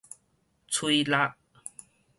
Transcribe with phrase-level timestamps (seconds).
[0.71, 1.31] 推蠟